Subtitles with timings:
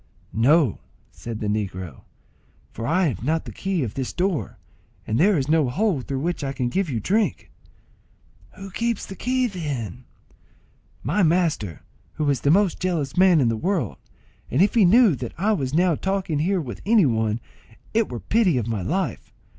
[0.33, 0.79] "No,"
[1.11, 2.05] said the negro,
[2.71, 4.57] "for I have not the key of this door,
[5.05, 7.51] and there is no hole through which I can give you drink."
[8.55, 10.05] "Who keeps the key, then?"
[11.03, 11.83] "My master,
[12.13, 13.97] who is the most jealous man in the world;
[14.49, 17.39] and if he knew that I was now talking here with any one,
[17.93, 19.31] it were pity of my life.